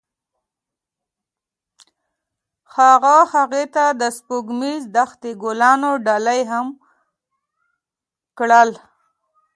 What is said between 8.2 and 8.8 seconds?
کړل.